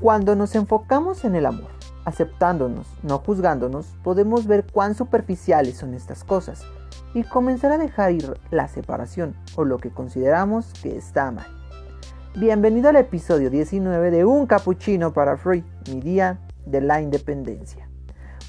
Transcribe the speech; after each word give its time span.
Cuando 0.00 0.36
nos 0.36 0.54
enfocamos 0.54 1.24
en 1.24 1.34
el 1.34 1.44
amor, 1.44 1.70
aceptándonos, 2.04 2.86
no 3.02 3.18
juzgándonos, 3.18 3.96
podemos 4.04 4.46
ver 4.46 4.64
cuán 4.64 4.94
superficiales 4.94 5.76
son 5.76 5.92
estas 5.92 6.22
cosas 6.22 6.62
y 7.14 7.24
comenzar 7.24 7.72
a 7.72 7.78
dejar 7.78 8.12
ir 8.12 8.38
la 8.52 8.68
separación 8.68 9.34
o 9.56 9.64
lo 9.64 9.78
que 9.78 9.90
consideramos 9.90 10.72
que 10.84 10.96
está 10.96 11.32
mal. 11.32 11.48
Bienvenido 12.36 12.90
al 12.90 12.94
episodio 12.94 13.50
19 13.50 14.12
de 14.12 14.24
Un 14.24 14.46
Capuchino 14.46 15.12
para 15.12 15.36
Freud, 15.36 15.64
mi 15.92 16.00
día 16.00 16.38
de 16.64 16.80
la 16.80 17.02
independencia. 17.02 17.88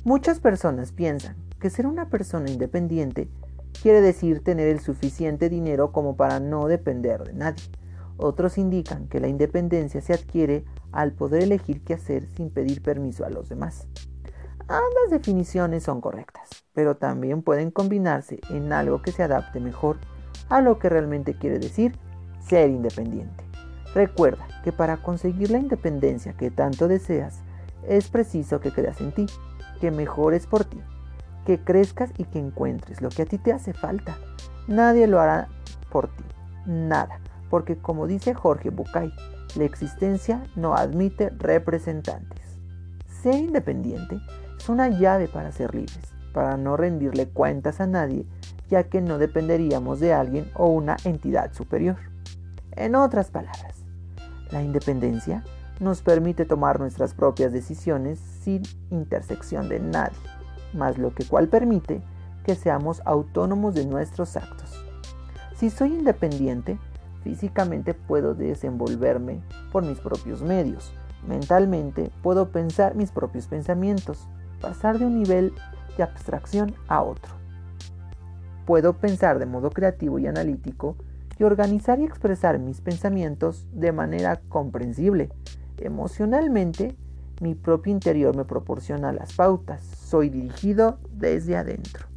Muchas 0.04 0.40
personas 0.40 0.92
piensan 0.92 1.36
que 1.60 1.72
ser 1.72 1.88
una 1.88 2.10
persona 2.10 2.52
independiente 2.52 3.28
quiere 3.82 4.02
decir 4.02 4.44
tener 4.44 4.68
el 4.68 4.82
suficiente 4.82 5.50
dinero 5.50 5.92
como 5.92 6.16
para 6.16 6.40
no 6.40 6.68
depender 6.68 7.24
de 7.24 7.34
nadie. 7.34 7.64
Otros 8.22 8.58
indican 8.58 9.08
que 9.08 9.22
la 9.22 9.30
independencia 9.30 10.02
se 10.02 10.14
adquiere 10.14 10.66
al 10.92 11.14
poder 11.14 11.44
elegir 11.44 11.82
qué 11.86 11.94
hacer 11.94 12.28
sin 12.28 12.50
pedir 12.50 12.84
permiso 12.84 13.26
a 13.26 13.30
los 13.30 13.48
demás. 13.48 13.88
Ambas 14.68 15.10
definiciones 15.10 15.84
son 15.84 16.02
correctas, 16.02 16.50
pero 16.74 16.98
también 16.98 17.42
pueden 17.42 17.72
combinarse 17.72 18.42
en 18.50 18.74
algo 18.74 19.02
que 19.02 19.14
se 19.14 19.24
adapte 19.24 19.62
mejor 19.62 20.00
a 20.50 20.60
lo 20.60 20.80
que 20.80 20.90
realmente 20.90 21.34
quiere 21.34 21.60
decir 21.60 21.98
ser 22.42 22.70
independiente. 22.70 23.46
Recuerda 23.96 24.46
que 24.66 24.74
para 24.74 24.98
conseguir 24.98 25.50
la 25.50 25.60
independencia 25.60 26.34
que 26.34 26.52
tanto 26.52 26.90
deseas, 26.90 27.40
es 27.88 28.10
preciso 28.10 28.60
que 28.60 28.72
creas 28.72 29.00
en 29.00 29.14
ti, 29.14 29.28
que 29.80 29.92
mejores 29.92 30.46
por 30.46 30.66
ti, 30.66 30.82
que 31.46 31.64
crezcas 31.64 32.12
y 32.18 32.26
que 32.26 32.40
encuentres 32.40 33.02
lo 33.02 33.08
que 33.08 33.22
a 33.22 33.26
ti 33.26 33.38
te 33.38 33.54
hace 33.54 33.72
falta. 33.72 34.18
Nadie 34.68 35.08
lo 35.08 35.22
hará 35.22 35.48
por 35.90 36.10
ti, 36.10 36.26
nada 36.66 37.22
porque 37.50 37.78
como 37.78 38.08
dice 38.08 38.34
Jorge 38.34 38.70
Bucay, 38.70 39.14
la 39.56 39.64
existencia 39.64 40.44
no 40.56 40.76
admite 40.76 41.30
representantes. 41.32 42.40
Ser 43.22 43.36
independiente 43.36 44.20
es 44.58 44.70
una 44.70 44.90
llave 44.90 45.28
para 45.28 45.52
ser 45.52 45.74
libres, 45.74 46.14
para 46.34 46.58
no 46.58 46.78
rendirle 46.78 47.28
cuentas 47.28 47.82
a 47.82 47.88
nadie, 47.88 48.26
ya 48.70 48.84
que 48.84 49.02
no 49.02 49.18
dependeríamos 49.18 50.00
de 50.00 50.14
alguien 50.14 50.50
o 50.54 50.68
una 50.68 50.98
entidad 51.04 51.54
superior. 51.54 51.98
En 52.74 52.96
otras 52.96 53.32
palabras, 53.32 53.76
la 54.52 54.62
independencia 54.62 55.44
nos 55.80 56.02
permite 56.02 56.46
tomar 56.46 56.80
nuestras 56.80 57.14
propias 57.14 57.52
decisiones 57.52 58.20
sin 58.20 58.62
intersección 58.92 59.70
de 59.70 59.80
nadie, 59.80 60.18
más 60.74 60.98
lo 60.98 61.14
que 61.14 61.26
cual 61.26 61.48
permite 61.48 62.02
que 62.44 62.56
seamos 62.56 63.02
autónomos 63.06 63.74
de 63.76 63.86
nuestros 63.86 64.38
actos. 64.38 64.86
Si 65.56 65.70
soy 65.70 65.94
independiente, 65.94 66.78
Físicamente 67.24 67.94
puedo 67.94 68.34
desenvolverme 68.34 69.42
por 69.72 69.84
mis 69.84 70.00
propios 70.00 70.42
medios. 70.42 70.94
Mentalmente 71.28 72.12
puedo 72.24 72.50
pensar 72.50 72.96
mis 72.96 73.12
propios 73.12 73.48
pensamientos, 73.48 74.28
pasar 74.62 75.00
de 75.00 75.06
un 75.06 75.20
nivel 75.20 75.54
de 75.98 76.04
abstracción 76.04 76.74
a 76.88 77.02
otro. 77.02 77.34
Puedo 78.66 78.94
pensar 78.94 79.40
de 79.40 79.46
modo 79.46 79.70
creativo 79.72 80.20
y 80.20 80.28
analítico 80.28 80.96
y 81.38 81.44
organizar 81.44 82.00
y 82.00 82.06
expresar 82.06 82.60
mis 82.60 82.82
pensamientos 82.82 83.68
de 83.74 83.92
manera 83.92 84.42
comprensible. 84.48 85.30
Emocionalmente, 85.78 86.96
mi 87.42 87.56
propio 87.56 87.92
interior 87.92 88.36
me 88.36 88.46
proporciona 88.46 89.12
las 89.12 89.34
pautas. 89.34 89.82
Soy 89.84 90.30
dirigido 90.30 91.00
desde 91.12 91.58
adentro. 91.58 92.08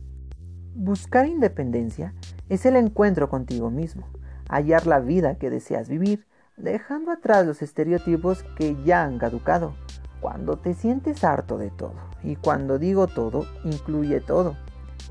Buscar 0.74 1.26
independencia 1.26 2.14
es 2.48 2.66
el 2.66 2.76
encuentro 2.76 3.28
contigo 3.28 3.70
mismo 3.70 4.06
hallar 4.52 4.86
la 4.86 5.00
vida 5.00 5.36
que 5.36 5.50
deseas 5.50 5.88
vivir, 5.88 6.26
dejando 6.58 7.10
atrás 7.10 7.46
los 7.46 7.62
estereotipos 7.62 8.44
que 8.56 8.76
ya 8.84 9.02
han 9.02 9.18
caducado. 9.18 9.74
Cuando 10.20 10.58
te 10.58 10.74
sientes 10.74 11.24
harto 11.24 11.56
de 11.56 11.70
todo, 11.70 11.94
y 12.22 12.36
cuando 12.36 12.78
digo 12.78 13.06
todo, 13.06 13.46
incluye 13.64 14.20
todo, 14.20 14.56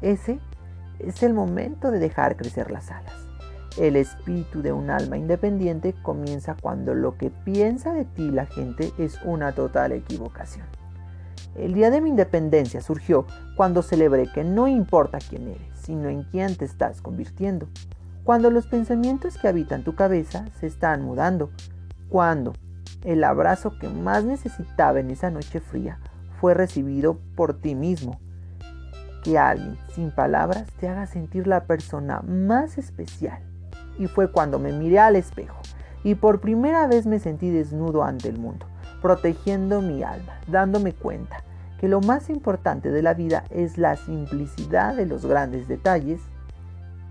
ese 0.01 0.40
es 1.00 1.24
el 1.24 1.34
momento 1.34 1.90
de 1.90 2.00
dejar 2.00 2.38
crecer 2.38 2.72
las 2.72 2.91
alas. 2.91 3.16
El 3.78 3.96
espíritu 3.96 4.62
de 4.62 4.74
un 4.74 4.90
alma 4.90 5.18
independiente 5.18 5.96
comienza 6.03 6.56
cuando 6.62 6.94
lo 6.94 7.18
que 7.18 7.31
piensa 7.31 7.94
de 7.94 8.06
ti 8.06 8.30
la 8.30 8.46
gente 8.46 8.91
es 9.00 9.19
una 9.24 9.53
total 9.53 9.91
equivocación. 9.94 10.68
El 11.56 11.74
día 11.74 11.90
de 11.90 12.00
mi 12.00 12.09
independencia 12.09 12.81
surgió 12.81 13.25
cuando 13.57 13.81
celebré 13.81 14.28
que 14.28 14.44
no 14.44 14.68
importa 14.68 15.18
quién 15.18 15.47
eres, 15.47 15.68
sino 15.74 16.09
en 16.09 16.24
quién 16.24 16.56
te 16.56 16.66
estás 16.66 17.01
convirtiendo 17.01 17.68
cuando 18.24 18.52
los 18.52 18.68
pensamientos 18.68 19.38
que 19.38 19.48
habitan 19.48 19.84
tu 19.84 19.96
cabeza 19.96 20.46
se 20.59 20.68
están 20.68 21.02
mudando, 21.02 21.50
cuando 22.09 22.54
el 23.04 23.24
abrazo 23.24 23.78
que 23.80 23.90
más 23.90 24.24
necesitaba 24.24 25.00
en 25.00 25.09
esa 25.09 25.32
noche 25.32 25.59
fría 25.59 26.00
fue 26.40 26.54
recibido 26.54 27.20
por 27.36 27.60
ti 27.60 27.76
mismo. 27.76 28.20
Que 29.24 29.38
alguien 29.38 29.78
sin 29.94 30.12
palabras 30.12 30.68
te 30.80 30.88
haga 30.88 31.08
sentir 31.08 31.48
la 31.48 31.66
persona 31.66 32.22
más 32.22 32.78
especial. 32.78 33.40
Y 33.98 34.08
fue 34.08 34.31
cuando 34.31 34.60
me 34.60 34.72
miré 34.72 35.00
al 35.00 35.16
espejo 35.16 35.58
y 36.04 36.16
por 36.16 36.42
primera 36.42 36.88
vez 36.88 37.06
me 37.06 37.20
sentí 37.20 37.50
desnudo 37.50 38.04
ante 38.04 38.30
el 38.30 38.40
mundo, 38.40 38.66
protegiendo 39.02 39.81
mi 39.81 40.04
alma, 40.04 40.40
dándome 40.48 40.94
cuenta 40.94 41.44
que 41.80 41.88
lo 41.88 42.02
más 42.02 42.30
importante 42.30 42.92
de 42.92 43.02
la 43.02 43.14
vida 43.14 43.44
es 43.50 43.78
la 43.78 43.96
simplicidad 43.96 44.96
de 44.96 45.06
los 45.06 45.26
grandes 45.26 45.68
detalles 45.68 46.22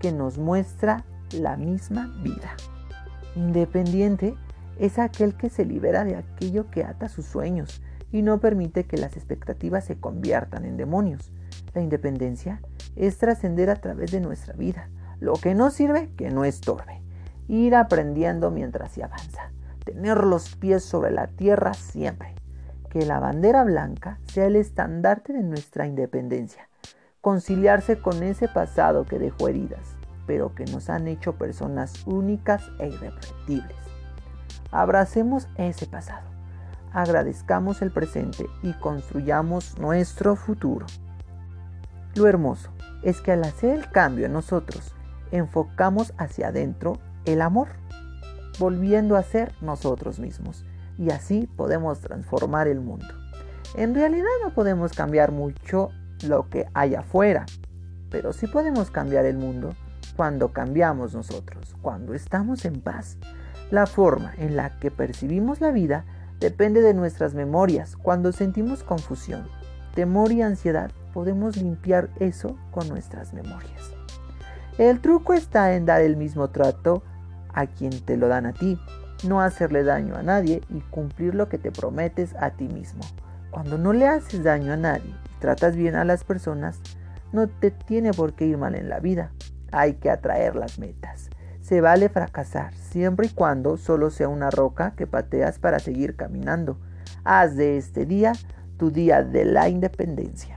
que 0.01 0.11
nos 0.11 0.39
muestra 0.39 1.05
la 1.31 1.57
misma 1.57 2.11
vida. 2.23 2.55
Independiente 3.35 4.35
es 4.79 4.97
aquel 4.97 5.35
que 5.35 5.49
se 5.49 5.63
libera 5.63 6.03
de 6.03 6.15
aquello 6.15 6.71
que 6.71 6.83
ata 6.83 7.07
sus 7.07 7.25
sueños 7.25 7.83
y 8.11 8.23
no 8.23 8.39
permite 8.39 8.85
que 8.85 8.97
las 8.97 9.15
expectativas 9.15 9.85
se 9.85 9.99
conviertan 9.99 10.65
en 10.65 10.75
demonios. 10.75 11.31
La 11.75 11.81
independencia 11.81 12.61
es 12.95 13.19
trascender 13.19 13.69
a 13.69 13.75
través 13.75 14.11
de 14.11 14.21
nuestra 14.21 14.53
vida. 14.55 14.89
Lo 15.19 15.33
que 15.33 15.53
no 15.53 15.69
sirve, 15.69 16.09
que 16.17 16.31
no 16.31 16.45
estorbe. 16.45 17.03
Ir 17.47 17.75
aprendiendo 17.75 18.49
mientras 18.49 18.93
se 18.93 19.03
avanza. 19.03 19.51
Tener 19.85 20.23
los 20.23 20.55
pies 20.55 20.83
sobre 20.83 21.11
la 21.11 21.27
tierra 21.27 21.75
siempre. 21.75 22.33
Que 22.89 23.05
la 23.05 23.19
bandera 23.19 23.63
blanca 23.63 24.19
sea 24.25 24.47
el 24.47 24.55
estandarte 24.55 25.31
de 25.31 25.43
nuestra 25.43 25.85
independencia 25.85 26.70
conciliarse 27.21 27.99
con 27.99 28.23
ese 28.23 28.47
pasado 28.47 29.05
que 29.05 29.19
dejó 29.19 29.47
heridas, 29.47 29.95
pero 30.25 30.53
que 30.55 30.65
nos 30.65 30.89
han 30.89 31.07
hecho 31.07 31.33
personas 31.33 32.05
únicas 32.05 32.63
e 32.79 32.87
irrepetibles. 32.87 33.77
Abracemos 34.71 35.47
ese 35.55 35.85
pasado, 35.85 36.27
agradezcamos 36.93 37.81
el 37.81 37.91
presente 37.91 38.47
y 38.63 38.73
construyamos 38.73 39.77
nuestro 39.77 40.35
futuro. 40.35 40.87
Lo 42.15 42.27
hermoso 42.27 42.71
es 43.03 43.21
que 43.21 43.31
al 43.31 43.43
hacer 43.43 43.77
el 43.77 43.89
cambio 43.89 44.25
en 44.25 44.33
nosotros, 44.33 44.93
enfocamos 45.31 46.13
hacia 46.17 46.47
adentro 46.47 46.99
el 47.25 47.41
amor, 47.41 47.69
volviendo 48.59 49.15
a 49.15 49.23
ser 49.23 49.53
nosotros 49.61 50.19
mismos, 50.19 50.65
y 50.97 51.11
así 51.11 51.47
podemos 51.55 51.99
transformar 51.99 52.67
el 52.67 52.81
mundo. 52.81 53.07
En 53.75 53.95
realidad 53.95 54.27
no 54.43 54.53
podemos 54.53 54.91
cambiar 54.91 55.31
mucho 55.31 55.91
lo 56.23 56.49
que 56.49 56.67
hay 56.73 56.95
afuera, 56.95 57.45
pero 58.09 58.33
sí 58.33 58.47
podemos 58.47 58.91
cambiar 58.91 59.25
el 59.25 59.37
mundo 59.37 59.73
cuando 60.15 60.49
cambiamos 60.49 61.13
nosotros, 61.13 61.75
cuando 61.81 62.13
estamos 62.13 62.65
en 62.65 62.81
paz. 62.81 63.17
La 63.71 63.85
forma 63.85 64.33
en 64.37 64.55
la 64.57 64.77
que 64.79 64.91
percibimos 64.91 65.61
la 65.61 65.71
vida 65.71 66.05
depende 66.39 66.81
de 66.81 66.93
nuestras 66.93 67.33
memorias. 67.33 67.95
Cuando 67.95 68.31
sentimos 68.31 68.83
confusión, 68.83 69.47
temor 69.95 70.31
y 70.31 70.41
ansiedad, 70.41 70.91
podemos 71.13 71.55
limpiar 71.57 72.09
eso 72.19 72.57
con 72.71 72.87
nuestras 72.89 73.33
memorias. 73.33 73.93
El 74.77 74.99
truco 74.99 75.33
está 75.33 75.75
en 75.75 75.85
dar 75.85 76.01
el 76.01 76.17
mismo 76.17 76.49
trato 76.49 77.03
a 77.53 77.67
quien 77.67 77.99
te 78.01 78.17
lo 78.17 78.27
dan 78.27 78.45
a 78.45 78.53
ti, 78.53 78.79
no 79.27 79.41
hacerle 79.41 79.83
daño 79.83 80.15
a 80.15 80.23
nadie 80.23 80.61
y 80.69 80.79
cumplir 80.81 81.35
lo 81.35 81.49
que 81.49 81.57
te 81.57 81.71
prometes 81.71 82.33
a 82.35 82.51
ti 82.51 82.67
mismo. 82.67 83.01
Cuando 83.51 83.77
no 83.77 83.93
le 83.93 84.07
haces 84.07 84.43
daño 84.43 84.73
a 84.73 84.77
nadie 84.77 85.10
tratas 85.41 85.75
bien 85.75 85.95
a 85.95 86.05
las 86.05 86.23
personas, 86.23 86.79
no 87.33 87.49
te 87.49 87.71
tiene 87.71 88.11
por 88.13 88.33
qué 88.33 88.45
ir 88.45 88.57
mal 88.57 88.75
en 88.75 88.87
la 88.87 89.01
vida. 89.01 89.31
Hay 89.73 89.95
que 89.95 90.09
atraer 90.09 90.55
las 90.55 90.79
metas. 90.79 91.29
Se 91.59 91.81
vale 91.81 92.09
fracasar 92.09 92.73
siempre 92.73 93.27
y 93.27 93.29
cuando 93.29 93.77
solo 93.77 94.11
sea 94.11 94.29
una 94.29 94.49
roca 94.49 94.93
que 94.95 95.07
pateas 95.07 95.59
para 95.59 95.79
seguir 95.79 96.15
caminando. 96.15 96.77
Haz 97.23 97.55
de 97.55 97.77
este 97.77 98.05
día 98.05 98.33
tu 98.77 98.91
día 98.91 99.23
de 99.23 99.45
la 99.45 99.67
independencia. 99.67 100.55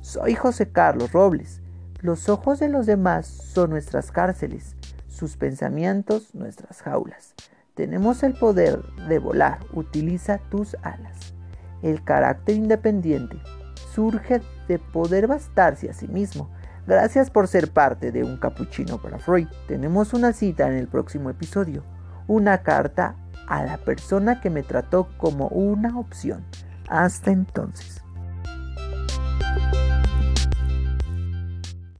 Soy 0.00 0.34
José 0.34 0.70
Carlos 0.70 1.12
Robles. 1.12 1.60
Los 2.00 2.28
ojos 2.28 2.58
de 2.58 2.68
los 2.68 2.86
demás 2.86 3.26
son 3.26 3.70
nuestras 3.70 4.10
cárceles, 4.12 4.76
sus 5.08 5.36
pensamientos 5.36 6.34
nuestras 6.34 6.82
jaulas. 6.82 7.34
Tenemos 7.74 8.22
el 8.22 8.34
poder 8.34 8.82
de 9.08 9.18
volar, 9.18 9.58
utiliza 9.72 10.38
tus 10.50 10.76
alas. 10.82 11.34
El 11.82 12.04
carácter 12.04 12.56
independiente 12.56 13.38
surge 13.94 14.40
de 14.68 14.78
poder 14.78 15.26
bastarse 15.26 15.88
a 15.88 15.94
sí 15.94 16.08
mismo. 16.08 16.50
Gracias 16.86 17.30
por 17.30 17.48
ser 17.48 17.72
parte 17.72 18.12
de 18.12 18.24
Un 18.24 18.36
Capuchino 18.36 19.00
para 19.00 19.18
Freud. 19.18 19.48
Tenemos 19.68 20.12
una 20.12 20.32
cita 20.32 20.68
en 20.68 20.74
el 20.74 20.88
próximo 20.88 21.30
episodio. 21.30 21.84
Una 22.26 22.62
carta 22.62 23.16
a 23.48 23.64
la 23.64 23.78
persona 23.78 24.40
que 24.40 24.50
me 24.50 24.62
trató 24.62 25.08
como 25.16 25.48
una 25.48 25.98
opción. 25.98 26.44
Hasta 26.88 27.30
entonces. 27.30 28.02